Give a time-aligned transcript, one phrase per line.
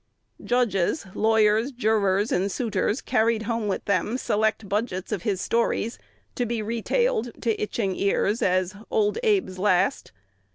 [0.43, 5.99] Judges, lawyers, jurors, and suitors carried home with them select budgets of his stories,
[6.33, 10.11] to be retailed to itching ears as "Old Abe's last."